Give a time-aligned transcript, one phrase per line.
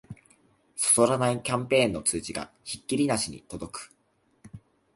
[0.75, 3.93] そそらないキャンペーンの通知がひっきりなしに届く